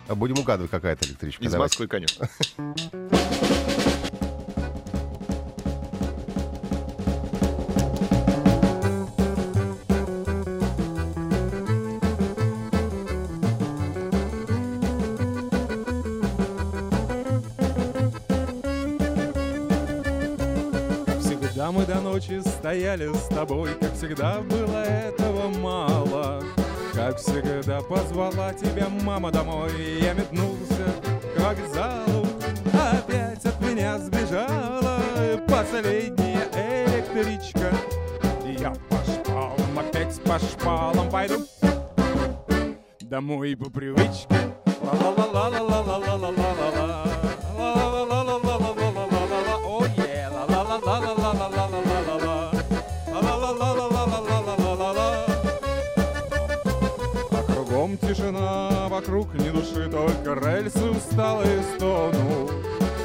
А 0.08 0.14
Будем 0.14 0.38
угадывать, 0.38 0.70
какая 0.70 0.92
это 0.92 1.06
электричка. 1.06 1.42
Из 1.42 1.50
Давайте. 1.50 1.72
Москвы, 1.72 1.88
конечно. 1.88 2.28
стояли 22.76 23.08
с 23.14 23.28
тобой, 23.28 23.70
как 23.80 23.94
всегда 23.94 24.42
было 24.42 24.84
этого 24.84 25.48
мало. 25.60 26.42
Как 26.92 27.16
всегда 27.16 27.80
позвала 27.80 28.52
тебя 28.52 28.88
мама 29.02 29.32
домой, 29.32 29.72
я 30.02 30.12
метнулся 30.12 30.84
к 31.34 31.40
вокзалу. 31.40 32.26
Опять 32.74 33.46
от 33.46 33.58
меня 33.62 33.98
сбежала 33.98 35.00
последняя 35.48 36.50
электричка. 36.84 37.72
Я 38.44 38.74
по 38.90 38.98
шпалам, 39.10 39.78
опять 39.78 40.20
по 40.22 40.38
шпалам 40.38 41.10
пойду 41.10 41.46
домой 43.00 43.56
по 43.56 43.70
привычке. 43.70 44.36
Ла-ла-ла-ла-ла-ла-ла-ла-ла-ла. 44.82 47.15
Вокруг 59.06 59.34
ни 59.34 59.50
души, 59.50 59.88
только 59.88 60.34
рельсы 60.34 60.90
усталые 60.90 61.62
стонут. 61.74 62.52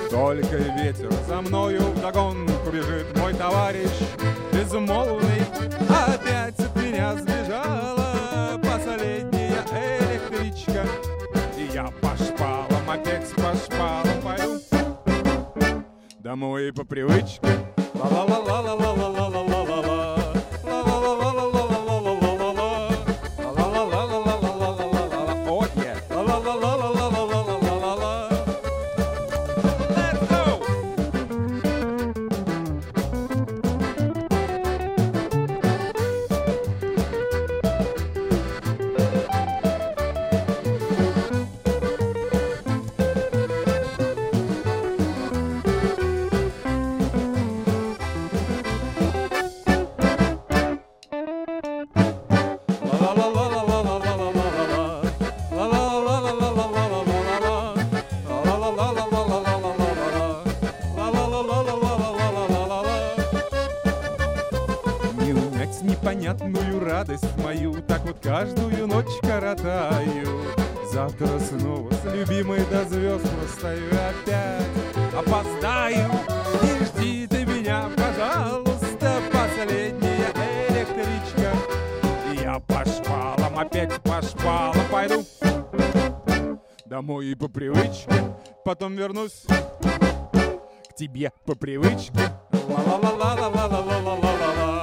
Только 0.09 0.57
ветер 0.57 1.11
за 1.27 1.41
мною 1.41 1.81
вдогонку 1.91 2.71
бежит 2.71 3.15
мой 3.17 3.33
товарищ 3.33 3.91
безмолвный. 4.51 5.43
Опять 5.89 6.59
от 6.59 6.75
меня 6.75 7.15
сбежала 7.15 8.59
последняя 8.61 9.63
Я 11.73 11.89
по 12.01 12.17
шпалам, 12.17 12.89
опять 12.89 13.33
по 13.35 13.55
шпалам 13.55 14.21
пойду 14.21 14.59
Домой 16.19 16.73
по 16.73 16.83
привычке 16.83 17.47
Ла-ла-ла-ла-ла-ла-ла-ла-ла-ла 17.93 20.20
опять 83.61 84.01
по 84.01 84.21
шпалам 84.21 84.75
пойду 84.91 85.23
Домой 86.85 87.35
по 87.35 87.47
привычке 87.47 88.11
Потом 88.65 88.95
вернусь 88.95 89.45
к 90.89 90.95
тебе 90.95 91.31
по 91.45 91.55
привычке. 91.55 92.11
Ла-ла-ла-ла-ла-ла-ла-ла-ла-ла. 92.67 94.80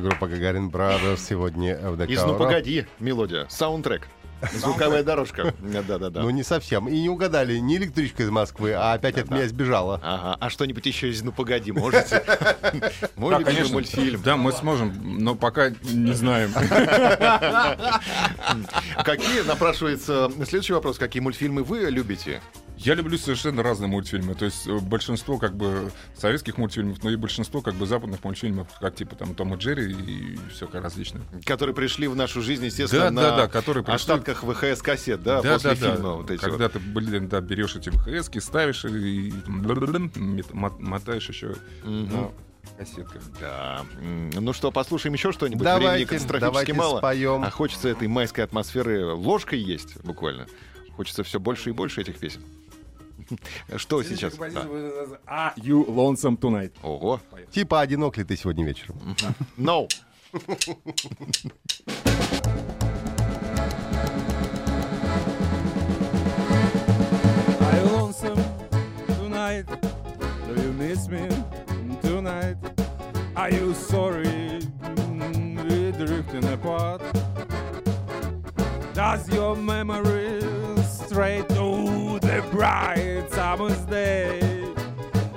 Группа 0.00 0.26
Гагарин 0.26 0.68
Brothers 0.68 1.18
сегодня 1.18 1.76
в 1.78 2.02
Из 2.04 2.22
«Ну 2.22 2.36
погоди» 2.36 2.86
мелодия, 2.98 3.46
саундтрек. 3.48 4.08
Звуковая 4.52 5.02
дорожка. 5.02 5.54
Да-да-да. 5.60 6.20
Ну, 6.22 6.28
не 6.30 6.42
совсем. 6.42 6.88
И 6.88 7.00
не 7.00 7.08
угадали, 7.08 7.56
не 7.56 7.76
электричка 7.76 8.22
из 8.22 8.28
Москвы, 8.30 8.72
а 8.74 8.92
опять 8.92 9.16
от 9.16 9.30
меня 9.30 9.48
сбежала. 9.48 9.98
Ага, 10.02 10.36
а 10.38 10.50
что-нибудь 10.50 10.84
еще 10.84 11.08
из 11.08 11.22
«Ну 11.22 11.32
погоди» 11.32 11.72
можете? 11.72 12.22
Мой 13.16 13.38
Да, 13.38 13.42
конечно. 13.44 13.72
мультфильм. 13.72 14.20
Да, 14.22 14.36
мы 14.36 14.52
сможем, 14.52 14.92
но 15.24 15.34
пока 15.34 15.70
не 15.70 16.12
знаем. 16.12 16.52
Какие, 19.04 19.40
напрашивается 19.46 20.30
следующий 20.44 20.74
вопрос, 20.74 20.98
какие 20.98 21.22
мультфильмы 21.22 21.62
вы 21.62 21.88
любите? 21.90 22.42
Я 22.76 22.94
люблю 22.94 23.16
совершенно 23.16 23.62
разные 23.62 23.88
мультфильмы. 23.88 24.34
То 24.34 24.44
есть 24.44 24.66
э, 24.66 24.78
большинство 24.80 25.38
как 25.38 25.56
бы 25.56 25.90
советских 26.14 26.58
мультфильмов, 26.58 27.02
но 27.02 27.10
и 27.10 27.16
большинство 27.16 27.62
как 27.62 27.74
бы 27.74 27.86
западных 27.86 28.22
мультфильмов, 28.22 28.68
как 28.80 28.94
типа 28.94 29.16
там 29.16 29.34
Том 29.34 29.54
и 29.54 29.56
Джерри 29.56 29.92
и 29.92 30.38
все 30.52 30.68
различное. 30.72 31.22
Которые 31.46 31.74
пришли 31.74 32.06
в 32.06 32.14
нашу 32.16 32.42
жизнь, 32.42 32.64
естественно, 32.66 33.04
Да, 33.04 33.10
на 33.10 33.22
да, 33.22 33.36
да, 33.36 33.48
которые 33.48 33.82
пришли- 33.82 33.94
остатках 33.96 34.44
ВХС-кассет, 34.44 35.22
да, 35.22 35.40
Да, 35.40 35.54
после 35.54 35.70
да, 35.74 35.76
да. 35.80 35.94
фильма. 35.94 36.12
Вот 36.16 36.30
эти 36.30 36.40
вот. 36.42 36.50
Когда 36.50 36.68
ты, 36.68 36.78
блин, 36.78 37.28
да, 37.28 37.40
берешь 37.40 37.76
эти 37.76 37.88
ВХС, 37.90 38.30
ставишь 38.44 38.84
и 38.84 39.32
мот- 39.46 40.78
мотаешь 40.78 41.28
еще 41.28 41.54
на 41.84 42.30
кассетках. 42.76 43.22
Да. 43.40 43.84
Ну 44.34 44.52
что, 44.52 44.70
послушаем 44.70 45.14
еще 45.14 45.32
что-нибудь? 45.32 45.62
Давайте, 45.64 45.88
Времени 45.88 46.04
катастрофически 46.04 46.40
давайте 46.50 46.72
мало. 46.74 46.98
споем. 46.98 47.42
А 47.44 47.50
хочется 47.50 47.88
этой 47.88 48.08
майской 48.08 48.44
атмосферы 48.44 49.06
ложкой 49.14 49.60
есть, 49.60 49.96
буквально. 50.02 50.46
Хочется 50.96 51.22
все 51.22 51.38
больше 51.38 51.70
и 51.70 51.72
больше 51.72 52.00
этих 52.00 52.18
песен. 52.18 52.42
Что 53.76 54.02
сейчас? 54.02 54.34
Are 54.38 55.52
you 55.56 55.84
lonesome 55.86 56.36
tonight? 56.38 56.72
Ого. 56.82 57.20
Типа 57.50 57.80
одинок 57.80 58.16
ли 58.16 58.24
ты 58.24 58.36
сегодня 58.36 58.64
вечером? 58.64 59.16
No. 59.56 59.88
Are 67.60 67.76
you 67.76 67.84
lonesome 67.92 68.38
tonight? 69.06 69.66
Do 70.46 70.62
you 70.62 70.72
miss 70.72 71.08
me 71.08 71.28
tonight? 72.02 72.56
Are 73.34 73.50
you 73.50 73.74
sorry 73.74 74.24
mm, 74.24 75.68
we're 75.68 75.92
drifting 75.92 76.44
apart? 76.52 77.02
Does 79.08 79.28
your 79.32 79.54
memory 79.54 80.40
stray 80.82 81.44
to 81.50 82.18
the 82.18 82.44
bright 82.50 83.28
summer's 83.30 83.78
day 83.82 84.40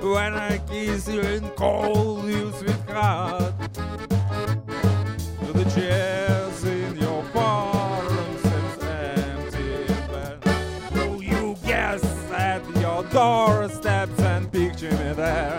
when 0.02 0.34
I 0.34 0.58
kiss 0.58 1.08
you 1.08 1.22
and 1.22 1.56
call 1.56 2.28
you 2.28 2.52
sweetheart? 2.54 3.54
To 3.76 5.54
the 5.54 5.66
chairs 5.76 6.64
in 6.64 6.98
your 6.98 7.22
parlor 7.32 8.26
seems 8.42 8.84
empty, 8.84 9.94
but 10.10 10.42
do 10.92 11.24
you 11.24 11.56
guess 11.64 12.04
at 12.32 12.66
your 12.78 13.04
doorsteps 13.04 14.20
and 14.20 14.52
picture 14.52 14.90
me 14.90 15.14
there? 15.14 15.59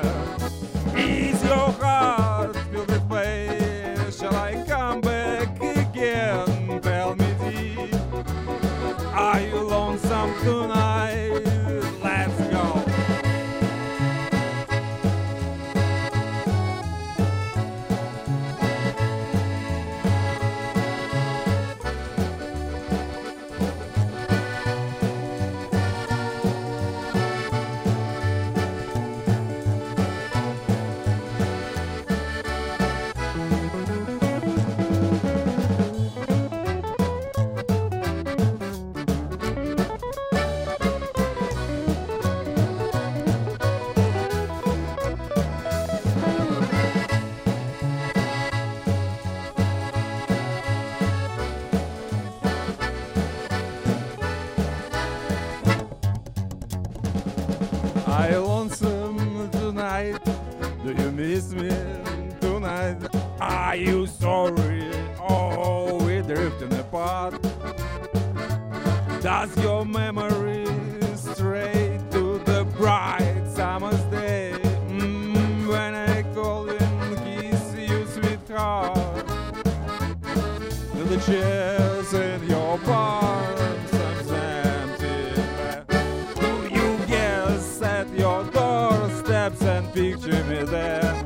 Do 89.50 89.50
you 89.50 89.50
guess 89.50 89.62
at 89.62 89.62
your 89.62 89.62
doorsteps 89.62 89.62
and 89.62 89.94
picture 89.94 90.44
me 90.46 90.64
there? 90.66 91.26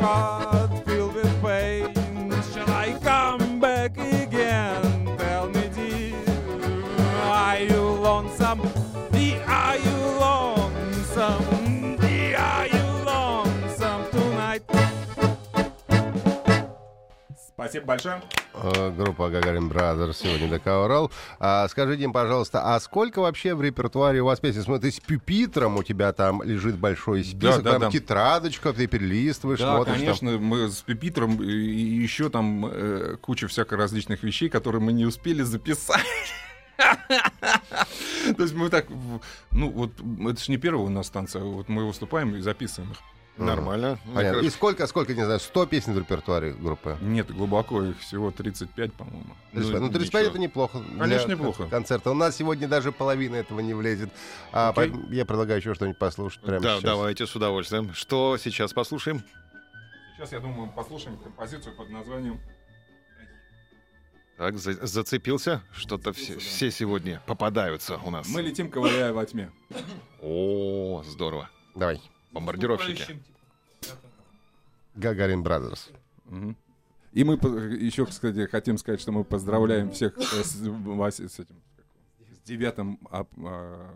heart 0.00 0.84
filled 0.86 1.14
with 1.14 1.42
pain. 1.42 1.94
Shall 2.52 2.70
I 2.70 2.98
come 3.02 3.60
back 3.60 3.96
again? 3.96 5.16
Tell 5.18 5.48
me, 5.48 5.68
dear, 5.74 6.16
are 7.24 7.58
you 7.60 7.80
lonesome? 7.80 8.60
Dear, 9.10 9.42
are 9.46 9.78
you 9.78 9.96
lonesome? 10.20 11.96
Dear, 11.96 12.36
are 12.36 12.66
you 12.66 12.84
lonesome 13.04 14.10
tonight? 14.10 14.62
Спасибо 17.56 17.86
большое. 17.86 18.20
Э, 18.63 18.91
Группа 18.95 19.29
Gagarin 19.29 19.69
Brothers 19.69 20.19
сегодня 20.19 20.47
ДК 20.47 20.67
Урал. 20.67 21.11
А, 21.39 21.67
скажи, 21.67 21.97
Дим, 21.97 22.13
пожалуйста, 22.13 22.75
а 22.75 22.79
сколько 22.79 23.19
вообще 23.19 23.53
в 23.53 23.61
репертуаре 23.61 24.21
у 24.21 24.25
вас 24.25 24.39
песен? 24.39 24.63
Смотри, 24.63 24.91
ты 24.91 24.97
с 24.97 24.99
пюпитром 24.99 25.77
у 25.77 25.83
тебя 25.83 26.13
там 26.13 26.41
лежит 26.43 26.77
большой 26.77 27.23
список, 27.23 27.63
да, 27.63 27.71
там 27.73 27.81
да. 27.81 27.91
тетрадочка, 27.91 28.73
ты 28.73 28.87
перелистываешь, 28.87 29.59
Да, 29.59 29.75
смотришь. 29.75 29.93
там. 29.93 30.01
конечно, 30.01 30.31
мы 30.37 30.69
с 30.69 30.81
Пепитром 30.81 31.41
и 31.41 31.75
и 31.75 32.01
еще 32.01 32.29
там 32.29 32.65
э, 32.65 33.17
куча 33.21 33.47
всякой 33.47 33.77
различных 33.77 34.23
вещей, 34.23 34.49
которые 34.49 34.81
мы 34.81 34.93
не 34.93 35.05
успели 35.05 35.41
записать. 35.43 36.01
То 36.77 38.43
есть 38.43 38.53
мы 38.53 38.69
так, 38.69 38.87
ну 39.51 39.69
вот 39.69 39.91
это 40.29 40.41
же 40.41 40.51
не 40.51 40.57
первая 40.57 40.85
у 40.85 40.89
нас 40.89 41.07
станция, 41.07 41.43
вот 41.43 41.69
мы 41.69 41.85
выступаем 41.85 42.35
и 42.35 42.41
записываем 42.41 42.91
их. 42.91 42.97
Нормально. 43.37 43.99
Понятно. 44.13 44.39
И 44.41 44.49
сколько, 44.49 44.87
сколько, 44.87 45.13
не 45.13 45.23
знаю, 45.23 45.39
100 45.39 45.65
песен 45.65 45.93
в 45.93 45.97
репертуаре 45.99 46.53
группы? 46.53 46.97
Нет, 47.01 47.29
глубоко 47.31 47.83
их 47.83 47.99
всего 47.99 48.31
35, 48.31 48.93
по-моему. 48.93 49.35
Ну, 49.51 49.89
35 49.89 49.99
ничего. 49.99 50.19
это 50.19 50.39
неплохо. 50.39 50.83
Конечно, 50.97 51.31
неплохо. 51.31 51.63
кон- 51.63 51.69
Концерта. 51.69 52.11
У 52.11 52.13
нас 52.13 52.35
сегодня 52.37 52.67
даже 52.67 52.91
половина 52.93 53.35
этого 53.35 53.59
не 53.59 53.73
влезет. 53.73 54.09
А, 54.53 54.73
я 55.09 55.25
предлагаю 55.25 55.59
еще 55.59 55.73
что-нибудь 55.73 55.99
послушать 55.99 56.41
прямо 56.43 56.61
Да, 56.61 56.73
сейчас. 56.75 56.83
давайте 56.83 57.27
с 57.27 57.35
удовольствием. 57.35 57.93
Что 57.93 58.37
сейчас 58.37 58.71
послушаем? 58.73 59.21
Сейчас, 60.15 60.31
я 60.31 60.39
думаю, 60.39 60.71
послушаем 60.71 61.17
композицию 61.17 61.75
под 61.75 61.89
названием 61.89 62.39
Так, 64.37 64.57
за- 64.57 64.85
зацепился. 64.85 65.61
Что-то 65.73 66.13
все, 66.13 66.37
все 66.39 66.71
сегодня 66.71 67.21
попадаются 67.25 67.97
у 67.97 68.11
нас. 68.11 68.27
Мы 68.29 68.41
летим, 68.41 68.69
ковыляя 68.69 69.11
во 69.13 69.25
тьме. 69.25 69.51
О, 70.21 71.03
здорово. 71.05 71.49
Давай. 71.75 72.01
Бомбардировщики. 72.35 73.17
Gagarin 74.95 75.41
Brothers. 75.41 75.89
И 77.13 77.23
мы 77.23 77.35
еще, 77.35 78.05
кстати, 78.05 78.45
хотим 78.47 78.77
сказать, 78.77 78.99
что 78.99 79.13
мы 79.13 79.23
поздравляем 79.23 79.89
всех 79.91 80.17
э, 80.17 80.43
с, 80.43 80.57
Вася, 80.59 81.29
с 81.29 81.39
этим 81.39 81.55
с 82.19 82.39
девятым 82.45 82.99
а, 83.09 83.25
а, 83.37 83.89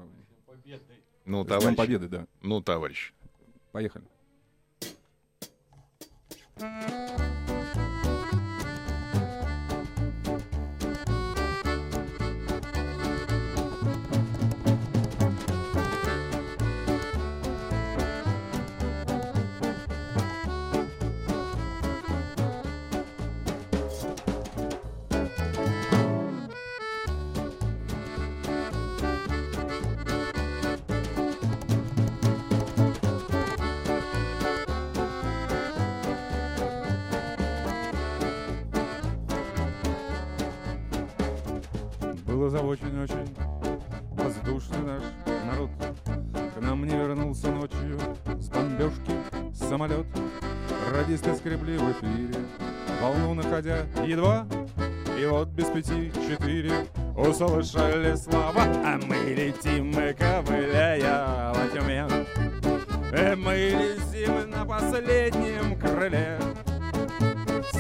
Ну, 1.26 1.44
с 1.44 1.48
Днем 1.48 1.60
товарищ. 1.60 1.78
Победы, 1.78 2.08
да. 2.08 2.28
Ну, 2.42 2.62
товарищ. 2.62 3.14
Поехали. 3.74 4.06
Было 42.50 42.62
за 42.62 42.66
очень-очень 42.66 43.36
воздушный 44.14 44.80
наш 44.80 45.04
народ. 45.46 45.70
К 46.56 46.60
нам 46.60 46.84
не 46.84 46.96
вернулся 46.96 47.52
ночью 47.52 48.00
с 48.40 48.50
бомбежки 48.50 49.12
самолет. 49.54 50.08
Радисты 50.92 51.36
скребли 51.36 51.78
в 51.78 51.92
эфире, 51.92 52.40
волну 53.04 53.36
находя 53.36 53.86
едва. 54.04 54.48
И 55.20 55.28
вот 55.28 55.50
без 55.50 55.66
пяти 55.68 56.12
четыре 56.28 56.88
услышали 57.16 58.16
слова, 58.16 58.64
а 58.84 59.00
мы 59.06 59.16
летим, 59.32 59.92
мы 59.92 60.14
ковыляя 60.14 61.54
во 61.54 61.68
тьме. 61.68 62.08
Э, 63.12 63.36
Мы 63.36 63.54
летим 63.54 64.50
на 64.50 64.66
последнем 64.66 65.80
крыле. 65.80 66.40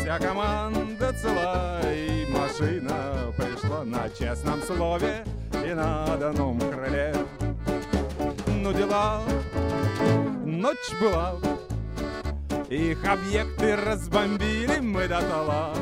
Вся 0.09 0.17
команда 0.17 1.13
цела 1.13 1.81
и 1.93 2.25
машина 2.31 3.31
пришла 3.37 3.83
на 3.85 4.09
честном 4.09 4.59
слове 4.63 5.23
и 5.63 5.71
на 5.71 6.17
данном 6.17 6.59
крыле. 6.59 7.13
Ну 8.47 8.73
дела, 8.73 9.21
ночь 10.43 10.99
была, 10.99 11.35
их 12.69 13.05
объекты 13.05 13.75
разбомбили 13.75 14.79
мы 14.79 15.07
до 15.07 15.21
тола. 15.21 15.75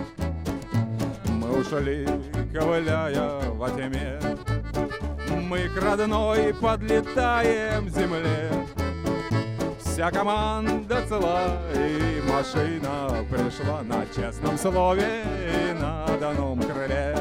Мы 1.29 1.61
ушли, 1.61 2.05
ковыляя 2.53 3.49
во 3.51 3.69
тьме, 3.69 4.19
мы 5.49 5.69
к 5.69 5.81
родной 5.81 6.53
подлетаем 6.53 7.89
земле. 7.89 8.66
Вся 9.97 10.11
команда 10.11 11.01
цела 11.07 11.57
и 11.73 12.21
машина 12.31 13.25
пришла 13.31 13.81
на 13.81 14.05
честном 14.15 14.55
слове 14.55 15.23
и 15.25 15.73
на 15.73 16.05
данном 16.19 16.61
крыле. 16.61 17.17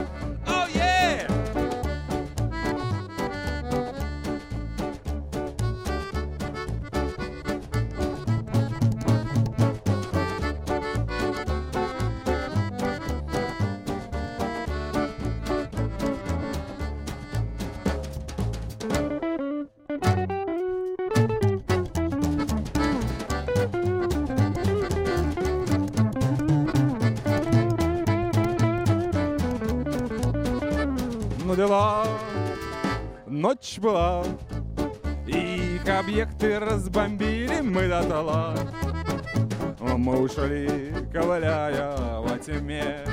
Мы 40.37 40.44
ушли, 40.44 40.92
ковыляя 41.12 42.20
во 42.20 42.38
тьме, 42.38 43.05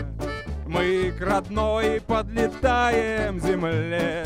мы 0.66 1.14
к 1.18 1.22
родной 1.22 2.02
подлетаем 2.02 3.40
земле. 3.40 4.26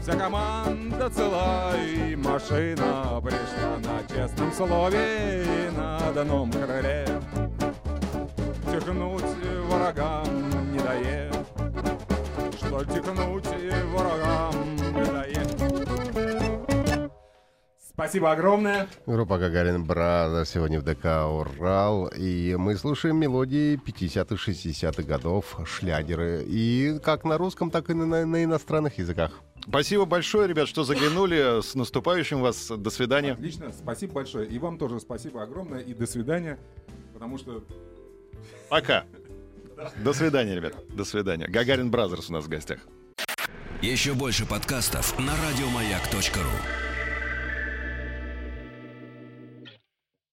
Вся 0.00 0.16
команда 0.16 1.10
цела 1.10 1.72
и 1.76 2.16
машина 2.16 3.20
пришла 3.22 3.78
на 3.84 4.14
честном 4.14 4.52
слове 4.52 5.44
и 5.44 5.76
на 5.76 6.12
данном 6.12 6.50
крыле. 6.50 7.06
Тихнуть 8.70 9.22
врагам 9.68 10.72
не 10.72 10.78
дает, 10.78 11.36
что 12.58 12.84
тихнуть 12.84 13.48
врагам 13.92 14.75
Спасибо 17.96 18.30
огромное. 18.30 18.88
Группа 19.06 19.38
Gagarin 19.38 19.82
Brothers 19.82 20.50
сегодня 20.50 20.80
в 20.80 20.82
ДК 20.82 21.06
Урал. 21.26 22.08
И 22.08 22.54
мы 22.54 22.76
слушаем 22.76 23.16
мелодии 23.16 23.80
50-х, 23.82 24.34
60-х 24.34 25.02
годов, 25.04 25.58
шлягеры. 25.64 26.44
И 26.46 26.98
как 27.02 27.24
на 27.24 27.38
русском, 27.38 27.70
так 27.70 27.88
и 27.88 27.94
на, 27.94 28.26
на 28.26 28.44
иностранных 28.44 28.98
языках. 28.98 29.40
Спасибо 29.66 30.04
большое, 30.04 30.46
ребят, 30.46 30.68
что 30.68 30.84
заглянули. 30.84 31.62
С 31.62 31.74
наступающим 31.74 32.42
вас. 32.42 32.68
До 32.68 32.90
свидания. 32.90 33.32
Отлично, 33.32 33.72
спасибо 33.72 34.12
большое. 34.12 34.46
И 34.46 34.58
вам 34.58 34.76
тоже 34.76 35.00
спасибо 35.00 35.42
огромное. 35.42 35.80
И 35.80 35.94
до 35.94 36.06
свидания. 36.06 36.58
Потому 37.14 37.38
что 37.38 37.64
Пока. 38.68 39.04
До 40.04 40.12
свидания, 40.12 40.54
ребят. 40.54 40.74
До 40.90 41.06
свидания. 41.06 41.48
Gagarin 41.48 41.90
Brothers 41.90 42.28
у 42.28 42.34
нас 42.34 42.44
в 42.44 42.48
гостях. 42.48 42.80
Еще 43.80 44.12
больше 44.12 44.44
подкастов 44.44 45.18
на 45.18 45.32
радиомаяк.ру. 45.48 46.85